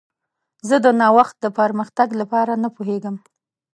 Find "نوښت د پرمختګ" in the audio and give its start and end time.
1.01-2.09